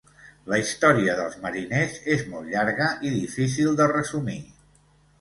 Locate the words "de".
3.83-3.93